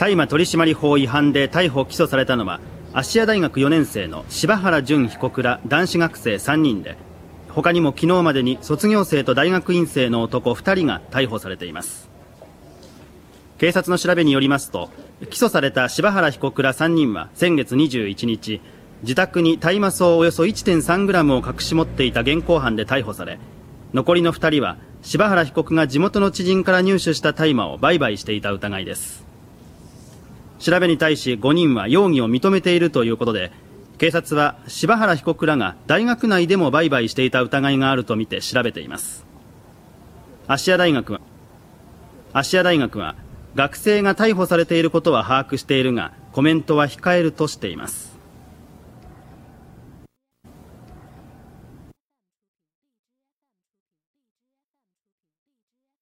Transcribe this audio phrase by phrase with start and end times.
[0.00, 2.58] 大麻取締法違反で逮捕・起訴されたのは
[2.94, 6.96] 芦屋大学4年生の柴原淳被告ら男子学生3人で
[7.50, 12.08] 他にも昨日までに卒業生と大学院生の男2人が逮捕されています。
[13.58, 14.88] 警察の調べによりますと
[15.28, 18.62] 起訴された柴原被告ら3人は先月21日
[19.02, 23.38] 自宅に大麻草およそ 1.3g を隠し持っていた現行犯で逮捕され
[23.92, 29.28] 残りの2人は柴原被告が地元の知人から入手した大麻を売買していた疑いです。
[30.60, 33.50] 調べに対し5人は容疑を認めているということで
[33.98, 39.26] 警察は柴原被告らが大学内でも売買していた疑いがあるとみて調べています。
[40.46, 41.20] 芦屋大学は
[42.32, 43.14] 芦屋大学は
[43.54, 48.09] 学生が逮捕されていることは把握しているがコメントは控えるとしています。